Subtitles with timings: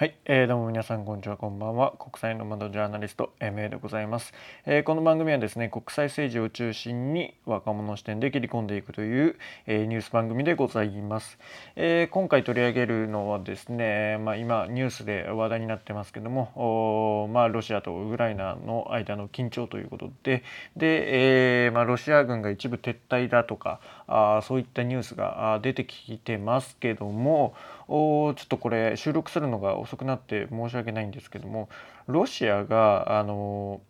[0.00, 1.92] はい、えー、どうも皆さんこんにちはこんばんは。
[1.98, 4.32] 国際の窓ジャーナリスト MA でございます、
[4.64, 9.36] えー、この番組はですね国際政治を中心に若者視点で切り込んでいくという、
[9.66, 11.36] えー、ニュース番組でございます、
[11.76, 20.44] えー、今回取り上げるのはですねまあ、今ニュースで話題になってますけどもまあロシアとウクライナの間の緊張ということで
[20.78, 27.54] で、えー、まあロシア軍が一部撤退だとかあそういったニュースが出てきてますけども
[27.90, 31.68] おちょっとこれ収録するのが遅くなって申し訳ないんですけども
[32.06, 33.80] ロシアがあの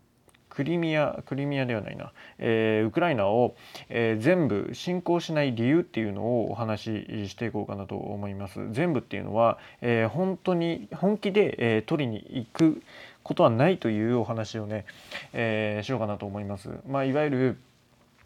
[0.48, 3.54] クリミアクリミアではないな、えー、ウクライナを、
[3.88, 8.58] えー、全部侵攻しない理由っていうのをお話ししていこうかなと思います。
[8.72, 12.82] 全部っていうのは、えー、本当に本気で、えー、取りに行く
[13.22, 14.86] ことはないというお話をね、
[15.32, 16.70] えー、しようかなと思います。
[16.88, 17.58] まあ、いわゆる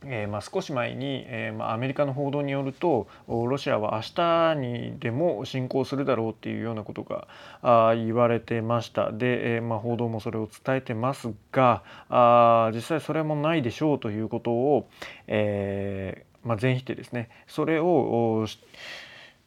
[0.06, 7.28] えー、まあ、少し前に、えー、まあ、アメリカの報道によるとロシアは明日にでも侵攻するだろうっていうようなことが
[7.62, 9.12] あ言われてました。
[9.12, 14.88] で、えー、まあ、報道もそれを伝えてますがあ実際それもないでしょうということを、
[15.26, 18.46] えま全否定ですねそれを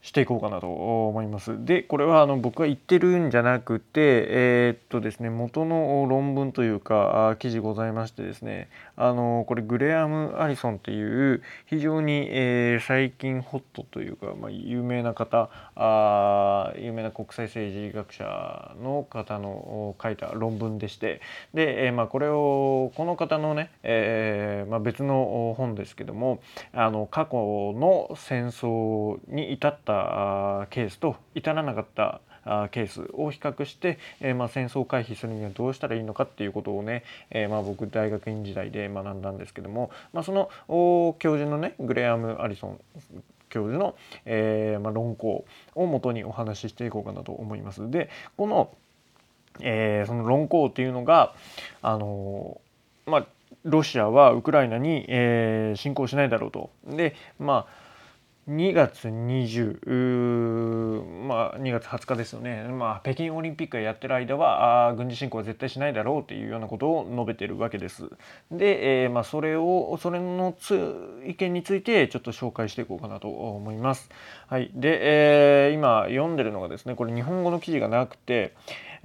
[0.01, 0.67] していこうかなと
[1.07, 1.65] 思います。
[1.65, 21.21] でこれはあの僕が言ってるんじゃなくてえー、っとですね元の論文というか記事ございましてですねあのこれグレアム・アリソンっていう非常に、えー、最近ホットというか、まあ、有名な方あ有名な国際政治学者の方の書いた論文でして
[21.53, 26.39] で、えー、まあ、これをこの方のね、えー、まあ、別の本ですけども
[26.71, 32.19] あの過去の戦争に至ってたケースと至らなかった
[32.71, 40.49] ケースを比較して、えー、まあ、戦争を回避するにはどうしたらいいのかっていうことをね、えー、まあ、僕大学院時代で学んだんですけども、まあ、その
[41.19, 42.79] 教授のねグレアム・アリソン
[43.49, 47.89] 教授の、えー、ま論考をもとにお話ししていこうかなと思います。
[47.89, 48.71] でこの、
[49.61, 51.33] えその論考っていうのが
[51.81, 52.59] あの
[53.05, 53.27] まあ
[53.63, 56.69] ロシアはウクライナに、え侵攻しないだろうと。
[56.85, 57.86] でまあ
[58.49, 68.09] 2月20、まあ、2月20日ですよね、まあ、北京オリンピックがやってる間はあ軍事侵攻は絶対しないだろうというようなことを述べてるわけです。
[68.49, 74.09] で、えー、まあ、それをそれのつ意見についてちょっと紹介していこうかなと思います。
[74.47, 78.53] はい、で、えー、今読んでるのがですねこれ日本語の記事がなくて、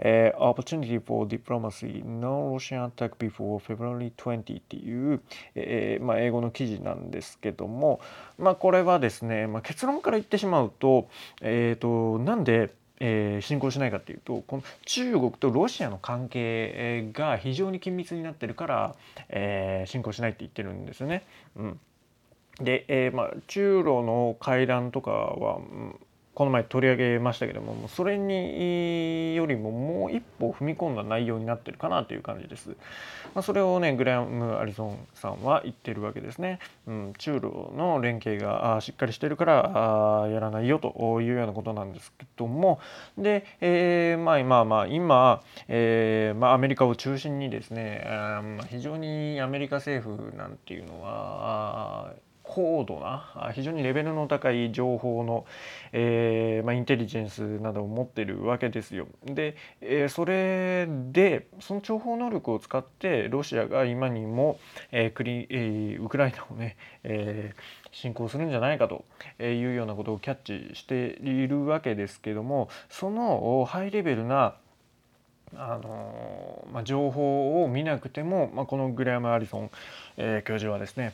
[0.05, 5.21] えー、Opportunity for Diplomacy No Russian Attack Before February 20っていう、
[5.55, 8.01] えーまあ、英語の記事なんですけども、
[8.39, 11.09] まあ、これはですね、まあ、結論から言ってしまうと,、
[11.41, 12.75] えーと、なんで
[13.05, 18.95] えー、侵攻しないかっていうとこの中国とロシアの関係が非常に緊密になってるから、
[19.29, 21.25] えー、侵攻しないって言ってるんですね。
[21.57, 21.81] うん、
[22.61, 25.97] で、えーまあ、中ロの会談とかは、うん
[26.35, 32.71] この前取り上げましたけどもそれによりももう一歩踏み込んだ内容になってるかなという感じです。
[33.35, 36.59] まあ、それをねグラム・アリソンさんは言ってるわけですね。
[36.87, 42.81] うん、中ロの連携がしっかりしてるからあやらないよというようなことなんですけども
[43.19, 52.15] で、えー、まあ今まあ今、えーまあ、アメリカを中心にですねあ非常にアメリカ政府なんていうのは
[52.55, 55.47] 高度な非常にレベルの高い情報の、
[55.93, 59.09] えーまあ、インテリジェンスなどを持ってるわけですよ。
[59.25, 64.61] で、えー、それでその情報能力を使ってロシアが今にも、
[64.91, 69.07] えークリえー、ウクライナをね、えー、侵攻するんじゃないかと
[69.43, 74.57] いうようなことをキャッチしているわけですけどもそのハイレベルな
[75.55, 79.71] あのまあ、情報を見なくても、まあ、このグレアム・アリソン、
[80.17, 81.13] えー、教授はですね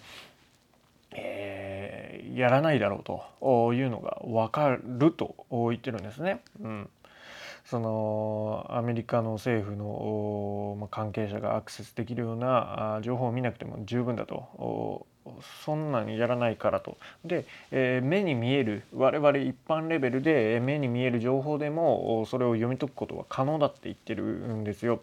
[1.13, 6.43] えー、やらないだろうというのが分かると言ってるんですね。
[6.61, 6.91] うん、
[7.65, 15.07] そのアメリカの政府の関係者がアクセスできるような情報を見なくても十分だと
[15.65, 16.97] そんなにやらないからと。
[17.25, 25.01] で、えー、目に見える我々一般レベルで目に見える情報でもそれを読み解くことは可能だって言ってるんですよ。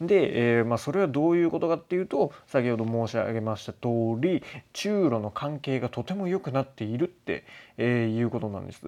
[0.00, 3.88] で、えー、まあ、それはどういうことかっていうと先ほど申し上げました通
[4.18, 4.42] り
[4.72, 7.44] 中ロの関係がとても良くなっているって、
[7.78, 8.82] えー、いうことなんです。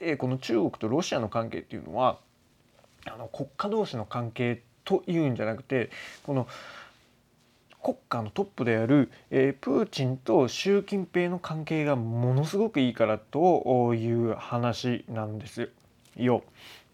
[0.00, 2.18] でこの中国とロシアの関係っていうのは
[3.06, 5.90] あの国家同士の関係というんじゃなくて
[6.24, 6.46] この
[7.86, 15.70] 国家のトップである、えー、プーチンと習近平の関係がものすごくいいからという話なんです
[16.16, 16.42] よ。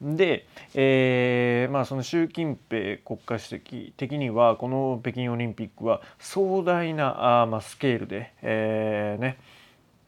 [0.02, 9.38] で、えー、まあその習近平国家主席的にはこの北京オリンピックは壮大なあ、まあ、スケールで、えー、ね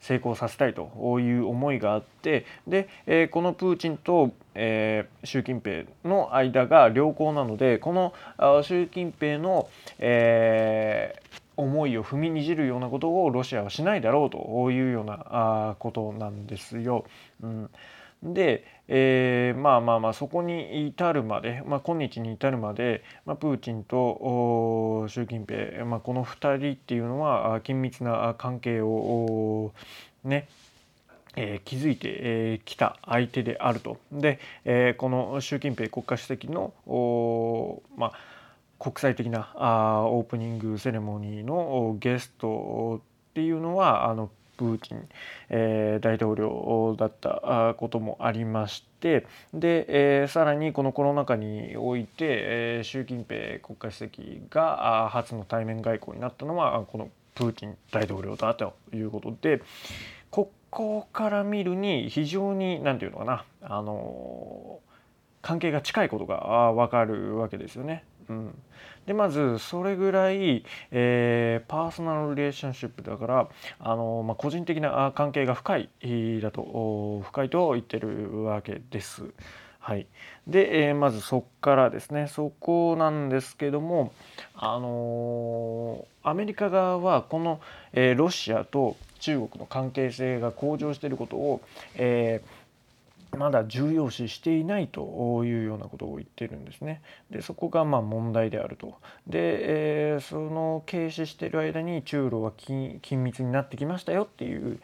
[0.05, 8.13] 成功させたいという思いがあってで、えー、このプーチンと、え、習近平の間が良好なのでこの
[8.63, 11.19] 習近平の、え、
[11.57, 17.07] 思いを踏みにじるようなことをロシアはしないだろうというようなことなんですよ。
[17.43, 17.71] うん
[18.25, 29.73] で、えー、まあまあまあそこに至るまで、まあ、今日に至るまで、まあ、プーチンと習近平、まあ、この2人っていうのは緊密な関係を
[30.23, 30.49] ね
[31.37, 33.99] えー、築いてき、えー、た相手であると。
[34.13, 36.73] で、えー、この習近平国家主席の
[37.97, 38.13] まあ、
[38.79, 43.01] 国際的なあオープニングセレモニーのゲスト
[43.31, 45.09] っていうのはあのプーチン、
[45.51, 49.87] えー、大統領だったこともありましてで、
[50.23, 59.63] えー、さらにこのコロナ禍において、えー、習近平国家主席が初の対面外交になったのはこのプーチン大統領だということで
[60.31, 64.81] ここから見るに非常に何て言うのかなあの
[65.43, 68.03] 関係が近いことが分かるわけですよね。
[68.31, 68.59] うん、
[69.07, 73.49] でまずそれぐらい、えー、パーソナルリレーションシップだから
[73.79, 75.89] あの、まあ、個人的な関係が深い
[76.41, 79.25] だと深いと言ってるわけです。
[79.79, 80.07] はい、
[80.47, 84.15] で、えー、まずそこからですねそこなんですけども、
[84.55, 87.61] あのー、アメリカ側はこの、
[87.93, 91.61] えー、ロシアと中国の関係性が向上していることを、
[91.97, 92.64] えー
[93.37, 97.03] まだ重要視していないというようなことを言ってるんですね。
[97.31, 98.95] でそこがまあ問題であると。
[99.27, 104.81] で、えー、その軽視している間に中ロは緊密になってきましたよっていう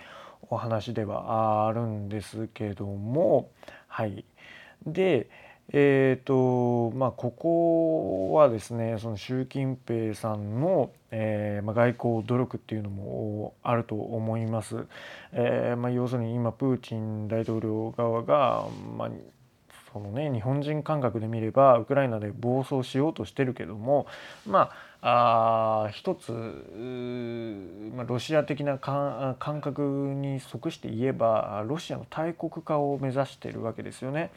[0.51, 3.51] お話ではあるんですけども
[3.87, 4.25] はい
[4.87, 5.29] で
[5.73, 14.87] えーとまあ、ここはですねその習近平さんの、えーまあ、外交努力っていうのもあると思います。
[15.33, 18.65] えーまあ、要するに今プーチン大統領側が、
[18.97, 19.11] まあ
[19.93, 24.07] そのね、日本人感覚で見ればウクライナで暴走しようとしてるけども
[24.47, 24.71] ま
[25.03, 34.31] ああ一つ、まあ、ロシア的な感覚に即して言えばロシアの大国化を目指しているわけですよね。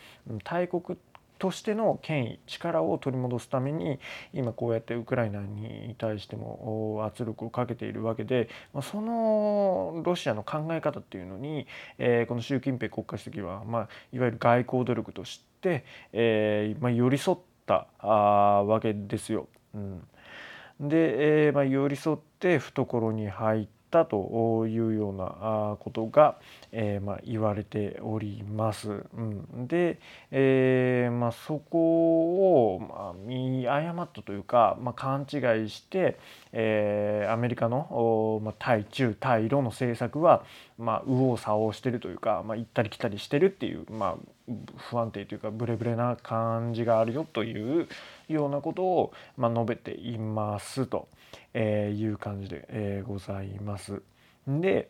[0.44, 0.98] 大国
[1.44, 4.00] としての権威力を取り戻すために
[4.32, 8.48] 今こうやってウクライナに対しても圧力をかけているわけで
[8.82, 11.68] そのロシアの考え方っていうのに、
[11.98, 19.50] えこの習近平国家主席は、まあ、いわゆる外交努力として、えまあ、寄り添ったわけですよ。
[19.74, 20.08] うん、
[20.80, 26.38] で、えまあ、寄り添って懐に入ってったというようなことが、
[26.72, 28.90] えー、まあ、言われております。
[28.90, 30.00] うん、で、
[30.32, 36.18] えー、まあ、そこを、まあ、見誤ったというか、ま勘違いして、
[36.52, 40.44] えー、アメリカの、ま対中対ロの政策は、
[40.80, 44.18] ま右往左往してるというか、ま行ったり来たりしてるっていう、ま
[44.76, 47.88] 不安定というかブレブレな感じがあるよという
[48.28, 51.08] ようなことを、ま述べていますと。
[51.54, 54.02] え、いう感じで、え、ございます。
[54.48, 54.90] で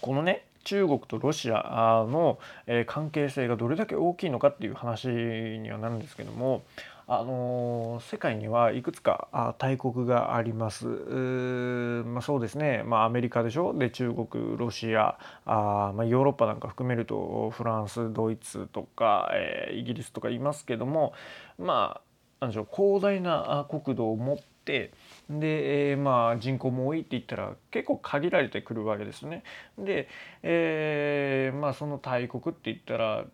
[0.00, 2.38] このね中国とロシアの
[2.86, 6.62] 関係性がどれだけ大きいのかっていう話にはなるんですけども
[7.06, 10.86] あの世界にはいくつか大国があります。
[10.86, 13.72] まあ、そうですね、まあ、アメリカでしょ？
[13.72, 21.14] で中国ロシアあ、まあ、ヨーロッパなんか含めるとフランスドイツとか、えー、イギリスとかいますけども
[21.58, 22.00] ま
[22.40, 29.42] あなんでしょう広大な国土を持ってで、えー、まあ人口も多いって言ったら結構限られてくるわけですね。
[29.78, 30.08] で、
[30.42, 33.24] えー、まあその大国って言ったら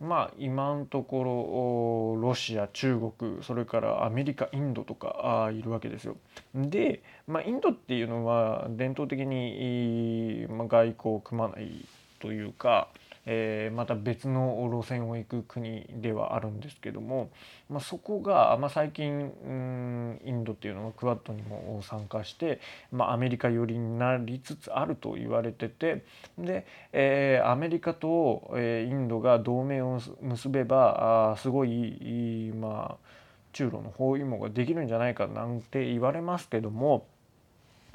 [0.00, 6.16] まあ今のところロシア中国それからアメリカインドとかあいるわけですよ。
[6.54, 11.84] で、まあ、インドっていうのは伝統的に、まあ、外交を組まない
[12.18, 12.88] というか、
[13.26, 17.30] えー、また別の路線を行く国ではあるんですけども、
[17.68, 22.60] まあ、そこが、まあ、最近うんインドっていうのがクワッドにも参加して、
[22.90, 26.04] まあ、アメリカ寄りになりつつあると言われてて
[26.38, 33.10] で、えー、アメリカと、えー、インドが同盟を結べばあすごいまあ
[33.52, 37.06] 中ロの包囲網ができるんじゃないかなんて言われますけども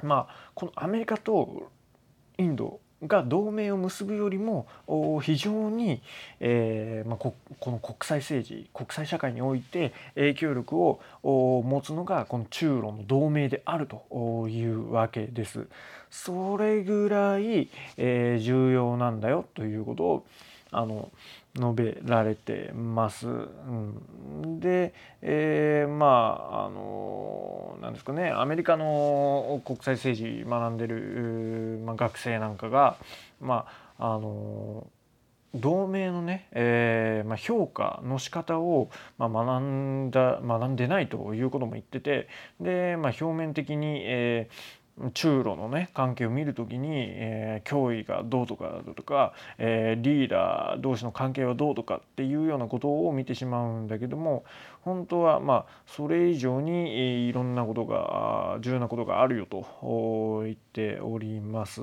[0.02, 1.70] まあこのアメリカと
[2.38, 4.66] インドが同盟を結ぶよりも
[5.22, 6.00] 非常に、
[6.40, 15.66] えーまあ、ここの国際政治国際社会において影響力を持つのがこの中ロの同盟であるというわけです。
[16.10, 20.26] それぐらい、えー、重要なんだよということを
[20.70, 21.10] あの
[21.56, 23.28] 述べられてます。
[23.28, 26.06] うん、で、えー、ま
[26.50, 32.96] ああのなんですかねアメリカの国際政治学んでる、まあ、学生なんかが、
[33.40, 33.66] ま
[33.98, 34.86] ああの
[35.54, 42.28] 同盟のね、えーまあ、評価の仕方を、まあ、学んだ学んでないということも言ってて
[42.60, 54.44] で、まあ、表面的に、えー、中ロのね関係を見る時に、えー、脅威がどうとかだとか、えー、リーダー同士の関係はどうとかっていうようなことを見てしまうんだけども
[54.80, 61.82] 本当はまあそれ以上に、いろんなことが重要なことがあるよと言っております。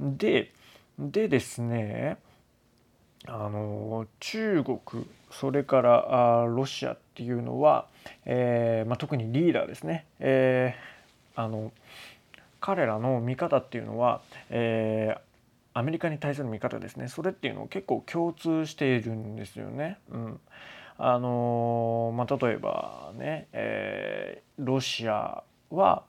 [0.00, 0.52] で
[0.98, 2.16] でですね
[3.26, 7.86] あの中国それからあロシアっていうのは、
[8.24, 11.72] えーまあ、特にリーダーですね、えー、あの
[12.60, 15.20] 彼らの見方っていうのは、えー、
[15.78, 19.98] アメリカに対する見方ですねそれっていうのを結構共通しているんですよね。
[20.10, 20.40] うん
[21.00, 26.02] あのまあ、例えばね、えー、ロシアは、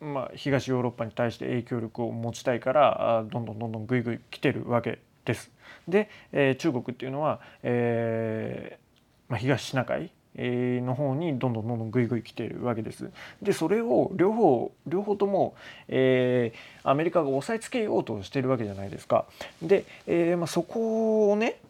[0.00, 5.50] まあ、東ヨーロッパに対して影響力を持ちたいからどんどんどんどんぐいぐい来てるわけです。
[5.86, 13.10] で、えー、中国っていうのは、えーまあ、東シナ海の方にどんどんどんどんぐいぐい来ているわけです。
[13.42, 15.54] でそれを両方両方とも、
[15.88, 19.26] えー、アメリカが押さえつけようとしてるわけじゃないですか。
[19.62, 21.60] で、えーまあ、そこをね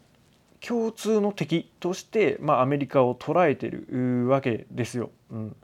[0.61, 5.11] 共通の敵として、まあ、アメリカを捉えてるわけですよ。
[5.31, 5.55] うん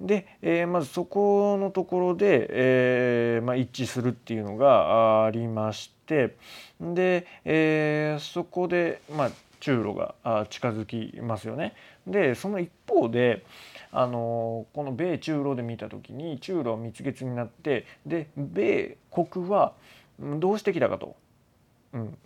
[0.00, 6.36] で、えー、まずそこのところで、えーまあ、一致するっていうのがありまして
[6.80, 9.30] で、えー、そこで、まあ、
[9.60, 10.14] 中ロが
[10.48, 11.74] 近づきますよね。
[12.10, 13.44] でその一方で
[13.92, 19.72] あのこの米中ロで見た時に中ロは蜜月になってで米国は
[20.18, 21.16] どうしてきたかと。
[21.92, 22.18] うん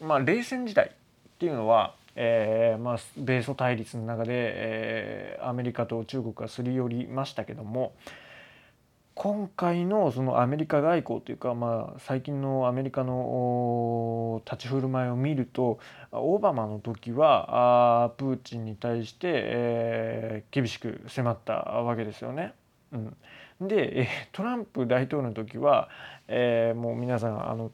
[0.00, 7.92] まあ、冷戦時代っていうのはえーまあ、米ソ対立の中で、えー、アメリカと中国がすり寄りましたけども
[9.14, 15.78] 今回のそのアメリカ外交というか、まあ、最近のアメリカの立ち振る舞いを見ると
[16.10, 22.54] オバマの時はあプーチンに対して、えー、厳しく迫ったわけですよね。
[22.92, 25.88] うん、でトランプ大統領の時は、
[26.26, 27.70] えー、もう皆さんあの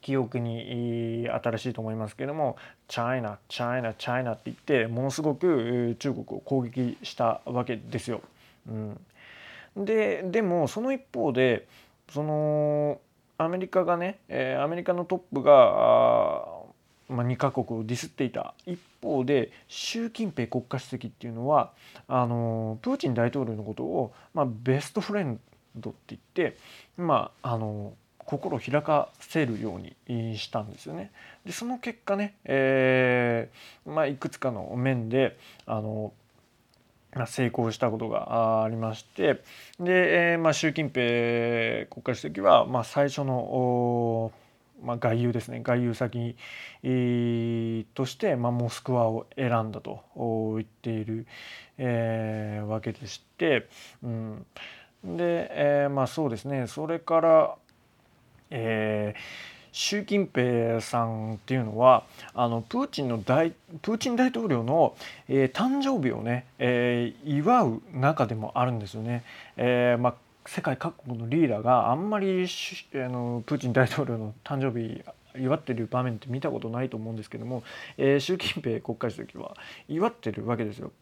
[0.00, 2.56] 記憶に新しいと思いますけれども
[2.88, 8.22] 「チャイナチャイナチャイナ」って言ってものすごく中国を攻撃したわけですよ。
[8.66, 9.00] うん、
[9.76, 11.66] ででもその一方で
[12.10, 13.00] その
[13.38, 16.60] アメリカがね、えー、アメリカのトップが
[17.10, 21.72] まあ、2カ国をディスっていた一方で習近平国家主席っていうのは
[22.06, 25.40] あのプーチン大統領のことを、まあ、ベストフレン
[25.76, 26.56] ドって言って、
[26.96, 31.10] まあ、あの心を開かせるようにしたんですよね。
[31.44, 35.36] でその結果ね、えーまあ、いくつかの面で
[35.66, 36.12] あの
[37.26, 39.42] 成功したことがありまして
[39.78, 44.32] で、えーまあ、習近平国家主席は、まあ、最初の
[44.82, 45.60] まあ、外遊ですね。
[45.62, 46.36] 外遊先
[47.92, 51.26] として、まあ、モスクワを選んだと言っている、
[51.76, 53.68] えー、わけでして、
[54.02, 54.46] うん、
[55.04, 56.66] で、えー、まあそうですね。
[56.66, 57.56] それから
[58.50, 59.20] えー、
[59.72, 64.96] 習近平さんっていうのはあのプーチンの大プーチン大統領の、
[65.28, 69.24] えー、誕生日をね、えー、祝う中でもあるんですよね。
[69.56, 70.14] えーまあ
[70.46, 75.02] 世界各国のリーダーがあんまりあのプーチン大統領の誕生日
[75.38, 77.62] 祝ってる場面って見たことないと思うんですけども、
[77.96, 79.56] えー、習近平国家主席は
[79.88, 80.92] 祝ってるわけですよ。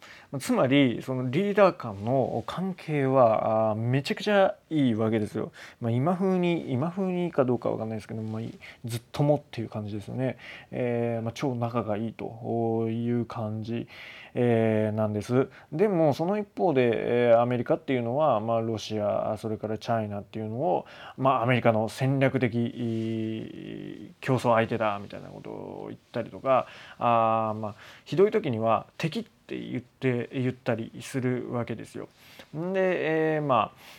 [0.41, 5.53] つまりそのリーダー間の関係はめちゃくちゃいいわけですよ。
[5.81, 8.51] まあ、今風に今風にかどうかわかんないですけども、まあ、
[8.85, 10.37] ずっともっていう感じですよね。
[10.71, 13.89] えー、まあ、超仲がいいという感じ。
[14.35, 15.49] えー、なんです。
[15.73, 26.67] でもその一方で、えー、アメリカっていうのは、まあ、ロシアそれからチャイナっていうのを、まあ、アメリカの戦略的競争相手だみたいなことを言ったりとか
[26.99, 32.09] あ、まあ、ひどい時には敵って言って言ったりするわけですよ。
[32.55, 33.99] で、えー、まあ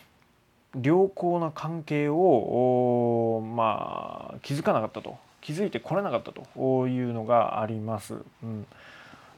[0.82, 8.16] 良好な関係をまあ気づかなかったと気づいてこれなかったというのがあります。
[8.44, 8.66] うん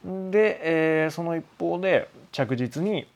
[0.04, 0.60] で、
[1.04, 3.06] えー、その一方で着実に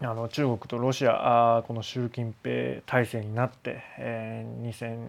[0.00, 5.08] あの中国とロシアあこの習近平体制になって、えー、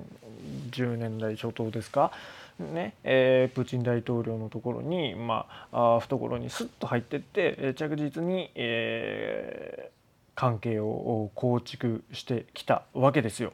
[0.70, 2.12] 2010年代初頭ですか、
[2.60, 13.54] ねえー、プーチン大統領のところに、まあ、あ懐にスッと入っていって、え着実に、えー、関係を構築してきたわけですよ。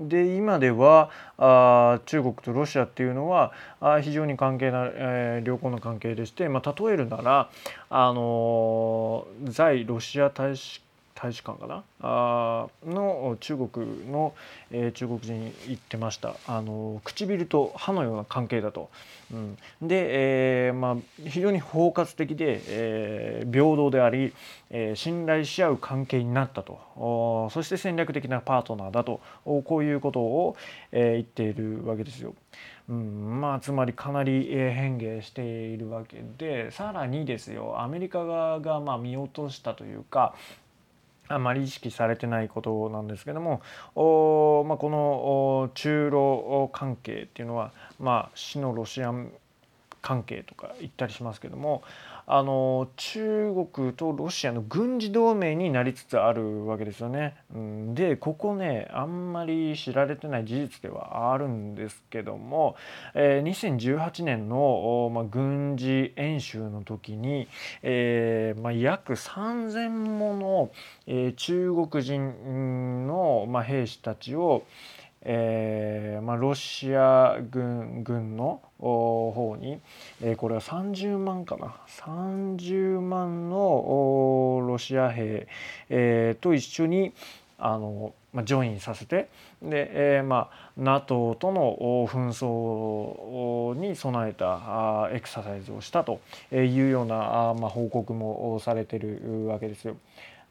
[0.00, 7.50] で今ではあ中国とロシアっていうのはあ非常に関係な、えー、良好な関係でして、まあ、例えるなら、
[7.90, 10.82] あの、在ロシア大使
[11.14, 11.84] 大使館かな？
[12.00, 14.32] あの中国の、
[14.70, 16.34] えー、中国人言ってました。
[16.46, 18.88] あの唇と歯のような関係だと。
[19.32, 20.96] うん、で、えーまあ、
[21.28, 24.32] 非常に包括的で、えー、平等であり、
[24.70, 27.48] えー、信頼し合う関係になったと。
[27.52, 29.20] そして戦略的なパートナーだと。
[29.44, 30.56] こういうことを、
[30.90, 32.34] えー、言っているわけですよ。
[32.88, 33.40] うん。
[33.40, 37.80] まあ、つまりかなり変化しているわけでさらにですよ。
[37.80, 40.34] アメリカ側がまあ見落としたというか
[41.30, 43.62] あまり意識されてないことなんですけども
[43.94, 49.14] お、まあ、この中ロ関係っていうのは、まあ、死のロシア
[50.02, 51.82] 関係とか言ったりしますけども
[52.32, 57.34] あの中国とロシアの軍事同盟になりつつあるわけですよね。
[57.94, 62.76] でここねあんまり知られてない事実ではあるんですけども、
[63.14, 67.48] えー、2018年の、まあ、軍事演習の時に、
[67.82, 70.70] えーまあ、約3,000もの、
[71.08, 74.62] えー、中国人の、まあ、兵士たちを、
[75.22, 79.80] えーまあ、ロシア軍軍の方に、
[80.22, 81.76] えー、これは30万かな。
[81.88, 85.46] 30万のロシア兵、
[85.90, 87.12] えー、と一緒に
[87.58, 89.28] あの、まあ、ジョインさせて
[89.62, 91.76] で、えーまあ、NATO との
[92.08, 96.20] 紛争に備えたエクササイズをしたと
[96.52, 97.16] いうような、
[97.58, 99.96] まあ、報告もされてるわけですよ。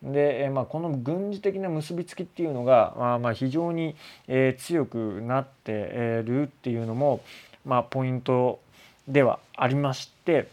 [0.04, 3.96] で、まあ、この軍事的な結びつきっていうのが、まあ、まあ非常に、
[4.28, 7.22] えー、強くなってるっていうのも、
[7.66, 8.62] まあ、ポイント
[9.08, 10.48] ではありまして、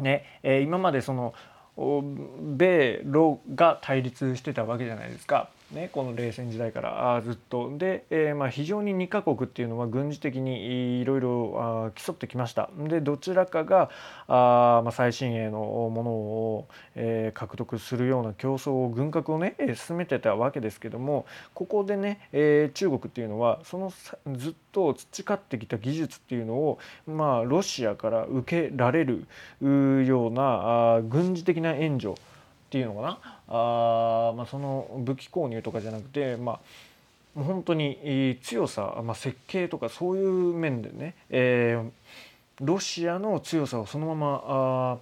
[0.00, 1.34] ねえー、今までその
[1.76, 5.48] 米ロが対立してたわけじゃないですか。
[5.72, 7.20] ね、この冷戦時代から。
[7.24, 7.76] ずっと。
[7.76, 12.70] で、えー、まあ非常に2カ国っていうのは軍事的にいろいろ競ってきました。
[12.78, 13.90] でどちらかが
[14.28, 23.92] あ、まあ、最新鋭のものを、えー、獲得するような競争を軍拡をね進めてたわけですけどもここでね、えー、中国っていうのはその
[24.36, 29.26] ずっと培ってきた技術っていうのを、まあ、ロシアから受けられる
[29.60, 32.14] ようなあ軍事的な援助っ
[32.70, 33.35] ていうのかな。
[33.48, 36.60] あ、まあ、その武器購入とかじゃなくて、まあ、
[37.42, 41.90] 本当に強さ、まあ、設計とかそういう面でね、えー、
[42.60, 44.98] ロシアの強さをそのままあ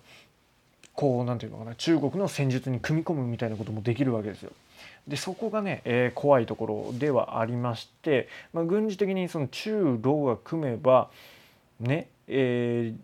[0.94, 4.50] こうなんていうのかな中国の戦術に組み込むみたいなこともできるわけですよ。
[5.07, 11.11] でそこがね、えー、怖いところではありまして、まあ、軍事的にその中ロが組めば
[11.78, 12.98] ね、えー、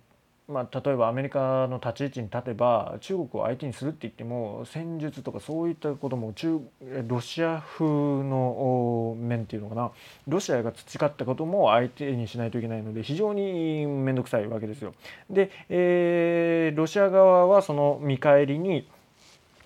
[0.51, 6.61] まあ、例えばアメリカの立ち位置に立てば中国を相手にするって言っても戦術とかそういったことも中
[7.07, 9.91] ロシア風の面っていうのかな
[10.27, 14.95] ロシアが培ったことも相手にしないといけないので非常に面倒くさいわけですよ。
[15.31, 18.89] で、えー、ロシア側はその見返りに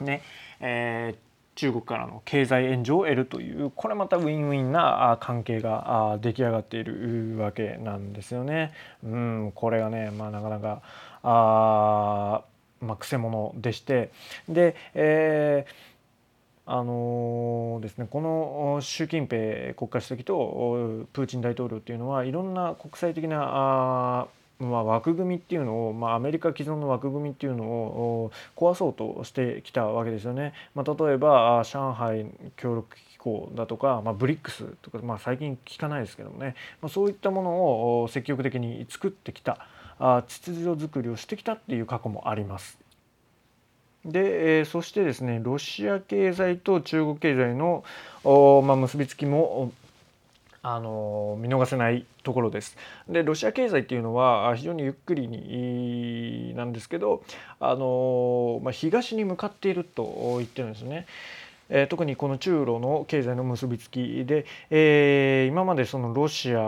[0.00, 0.22] ね、
[0.60, 8.72] えー中国からの経済援助を得るというこれまたウィンウィンな関係が出来上がっているわけなんですよね。
[9.04, 10.82] うん、これがね、まあ、なかなか
[11.22, 12.42] あ、
[12.80, 14.10] まあ、くせ者でして
[14.48, 15.94] で、えー
[16.66, 24.26] あのー、ですね、この習近平国家主席とプーチン大統領っていうのはいろんな国際的なあ
[24.64, 30.52] まあ、枠組みっていうのを、まあ、アメリカ既存の枠組みっていうのを壊そうとしてきたわけですよね。
[30.74, 37.50] まあ、例えば上海協力機構だとか、まあ、ブリックスとか、まあ、最近聞かないですけどもね、まあ、そういったもの
[38.02, 39.66] を積極的に作ってきた
[39.98, 42.78] あ秩序づくりをしてきたっていう過去もあります。
[44.04, 47.84] で、えー、そしてですねロシア経済と中国経済の、
[48.62, 49.72] まあ、結びつきも
[50.66, 52.76] あの見逃せないところです。
[53.06, 57.22] でロシア経済っていうのは非常にゆっくりになんですけど
[57.60, 61.06] あの、まあ、東に向かっていると言ってるんですね。
[61.68, 66.60] え、特にこの中ロの経済の結びつきで、えー、今までそのロシア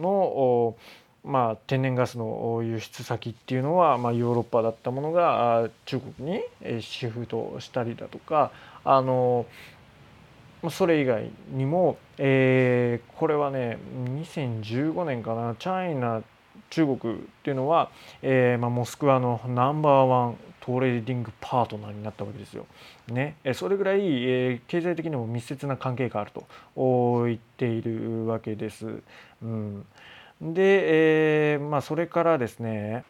[0.00, 0.76] の
[1.22, 6.42] まあ、天然ガスの輸出先っていうのは、まあ、ヨーロッパだったものが中国に
[6.80, 8.52] シフトしたりだとか
[8.84, 9.44] あの
[10.68, 13.78] それ以外にも、えー、これはね
[14.34, 16.22] 2015年かな China
[16.68, 17.90] 中国っていうのは、
[18.22, 22.66] えーまあ、モスクワの number one trading partner になったわけですよ。
[23.08, 26.46] ね、それぐらい、えー、経済的にも密接な関係があると
[27.24, 29.02] 言っているわけです。
[29.42, 29.84] うん、
[30.40, 33.04] で、えーまあ、それからですね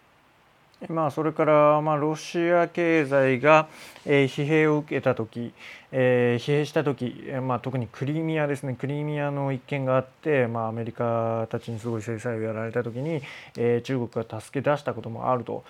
[0.88, 3.69] まあ、それから、まあ、ロシア経済が、
[4.07, 5.53] え、疲弊を受けた時、
[5.93, 13.21] えー、疲弊した時、えまあ、特にクリミアですねクリミアの一件があって、まあ、アメリカたちにすごい制裁をやられた時に、
[13.59, 15.64] えー、中国が助け出したこともあると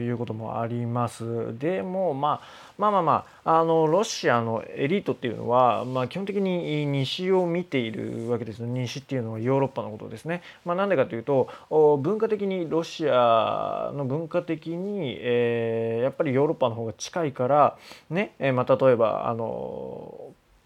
[0.00, 1.58] いうこともあります。
[1.58, 10.42] でも、まあ、まあまあまああのロシアのエリートっていうのは、まあ、基本的に西を見ているわけです西っていうのはヨーロッパのことですね。
[10.64, 17.76] まあ、なんでかというと文化的にロシアの文化的に、えー、やっぱりヨーロッパの方が近いから
[18.10, 19.44] ね、え、まあ、例えばあの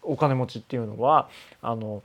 [0.03, 1.29] お金持ちっていうのは
[1.61, 2.03] あの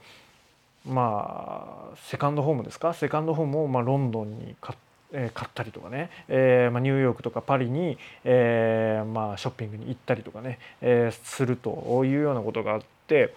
[0.87, 2.95] まあセカンドホームですか？
[2.95, 13.35] セカンドホームをまあロンドンに買ってえ、買ったりとかね、えまあ、ニューヨークとかパリに、えまあ、ショッピングに行ったりとかね、え、するというようなことがあって。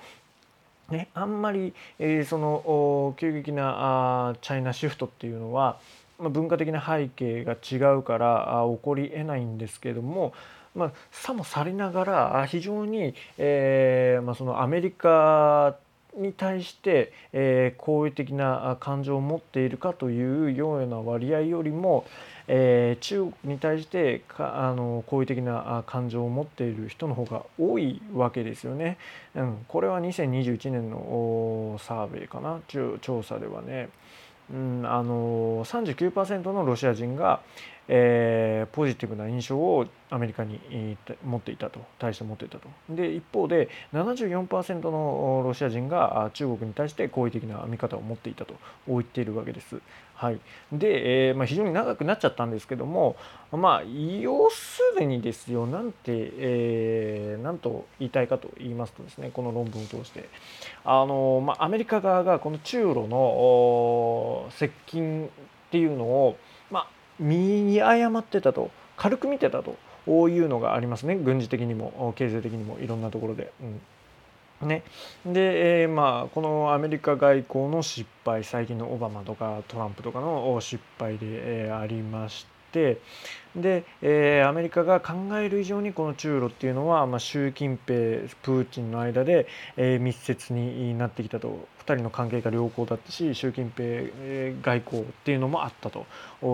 [0.90, 5.80] ね、あんまり、え、その急激なあチャイナシフトっていうのは、
[6.20, 10.34] まあ、文化的な背景が違うからあ起こりえないんですけども、
[10.76, 15.76] まあ、さもさりながら非常に、えーまあ、そのアメリカ
[16.16, 22.06] に対して、えー、好意的な感情を持っているかというような割合よりも、
[22.48, 28.98] えー、中国に対してかあの好意的な感情を持っている人の方が多いわけですよね。
[29.36, 33.90] うん、これは2021年のサーベイかな調査ではね、
[34.54, 37.42] うん、あの39%のロシア人が、
[37.94, 40.62] えー、ポジティブな印象をアメリカに
[41.26, 42.70] 持っていたと対して持っていたと。
[42.90, 48.56] で一方で74%のロシア人が中国に対して好意的な見方を持っていたと
[48.88, 49.82] 言っているわけです。
[50.16, 50.40] はい、
[50.72, 53.16] で、えーまあ、非常に長くなっちゃったんですけども
[53.52, 60.30] まあ要するにですよなんて、えー、なんと言いたいかと言いますとですねこの論文を通して。
[60.86, 65.30] あの、まあ、アメリカ側がこの中ロの接近っ
[65.72, 66.38] ていうのを、
[67.22, 69.78] 見誤ってたと軽く見てたと
[70.30, 71.16] いうのがありますね。
[71.16, 73.54] 軍事的にも経済的にもいろんなところで。
[73.62, 73.82] うん。
[74.68, 74.84] ね、
[75.26, 94.04] で、えー、まあこのアメリカ外交の失敗最近のオバマとかトランプとかの失敗で、えー、ありましてで、えー、アメリカが考える以上にこの中ロっていうのは、まあ、習近平プーチンの間で、えー、密接になってきたと2人の関係が良好だったし習近平
[94.62, 96.06] 外交っていうのもあったと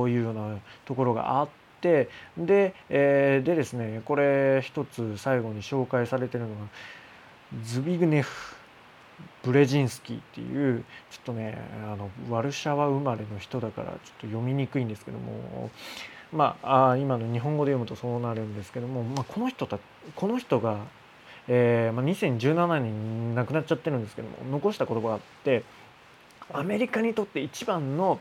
[0.08, 2.10] いうようなところがあって。
[2.36, 6.56] で,、えー、でですねこれ一つ最後に紹介されてるのが
[7.64, 8.57] ズビグネフ・
[9.44, 15.70] ブレジンスキーっていうちょっとねあのワルシャワ生まれの人だからちょっと読みにくいんですけども
[16.32, 19.80] まああ今の日本語で読むとそうなるんですけども、まあ、この人た
[20.16, 20.80] この人が、
[21.48, 25.64] えーまあ、2017年に亡くなっちゃってるんですけども残した言葉があって
[26.54, 28.20] アメリカにとって一番の、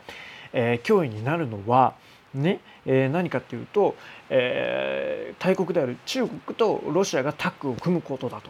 [0.53, 1.95] えー、脅威になるのは
[2.33, 3.95] ねえー、何かっていうと、
[4.29, 8.49] えー、大国である中国とロシアがタッグを組むことだと。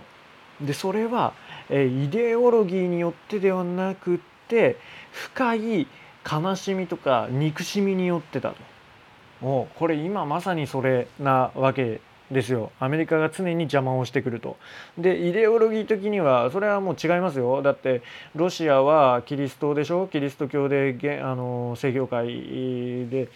[0.61, 1.33] でそれは、
[1.69, 4.77] えイデオロギーによってではなくって
[5.11, 5.87] 深い
[6.29, 8.57] 悲しみとか憎しみによってだと。
[9.41, 14.57] もうこれ今まさにそれなわけですよアメリカが常に邪魔をしてくると。
[14.97, 18.01] でイデオロギー的にはそれはもう違いますよだって
[18.35, 20.07] ロシアはキリストでしょ？
[20.07, 23.29] キリスト教であの正教会で、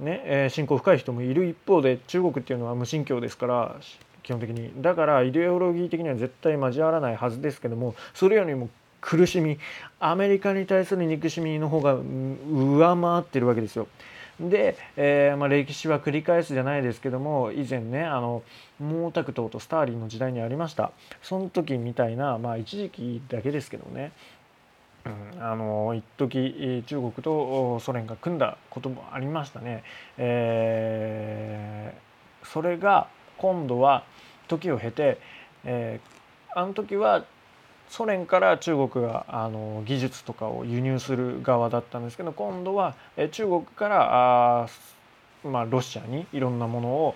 [0.00, 3.76] ねえ信仰深い人もいる一方で中国っていうのは無神教ですから
[4.22, 8.68] 基本的にだからイデオロギー的には絶対交わらないはずですけどもそれよりも
[9.00, 9.58] 苦しみ
[9.98, 13.88] アメリカに対する憎しみの方が上回ってるわけですよ。
[14.40, 18.42] で、えー、まあ、歴史は繰り返すじゃないですけども以前ねあの
[18.80, 20.90] 毛沢東とスターリンの時代にありました
[21.22, 24.12] その時みたいなまあ一時期だけですけどね
[25.04, 29.82] うん、あの一時中国とソ連が組んだこともありましたね。
[30.16, 34.04] えー、それが今度は
[34.48, 35.18] 時を経て、
[35.64, 37.24] えー、あの時は
[37.88, 44.68] ソ連から中国があの技術とかを輸入する側だったんですけど今度は、え中国からあ、
[45.44, 47.14] まあ、ロシアにいろんなものを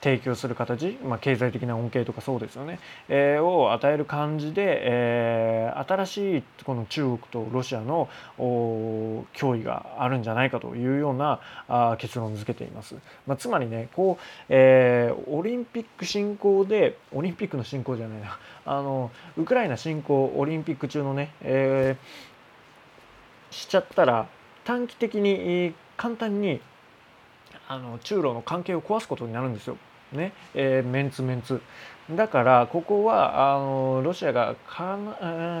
[0.00, 8.08] 提供する形、まあ、経済的な恩恵とかそうですよね、えー、を与える感じで、えー、新しいこの中国とロシアの
[8.38, 12.94] 脅威があるんじゃないかというようなあ結論付けています。
[13.26, 24.26] まあ、つまりねこう、えー、オリンピック進行でオリンピックの進行じゃないな あのウクライナ侵攻オリンピック中のね、えー、しちゃったら
[24.64, 26.60] 短期的に簡単に
[27.66, 29.76] あの中ロの関係を壊すことになるんですよ。
[30.12, 31.60] ねえー、メンツメンツ
[32.10, 34.56] だからここはあのロシアが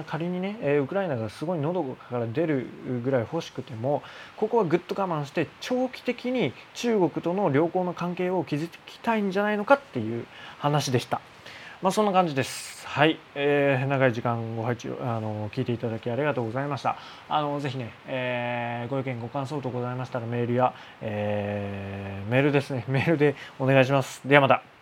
[0.06, 2.66] 仮にねウクライナがすごい喉から出る
[3.04, 4.02] ぐらい欲しくても
[4.38, 10.24] ここはぐっと我慢して長期的に中国との良好な関係を築きたいんじゃないのかっていう
[10.58, 11.20] 話でした。
[11.80, 12.84] まあ、そんな感じです。
[12.88, 16.96] はい、えー、長い時間ご配置あの聞いていただきありがとうございました。
[17.28, 24.26] あのぜひね、えー、ご意見ご感想とございましたらメールや、えー、メールですねメールでお願いします。
[24.26, 24.77] ではまた。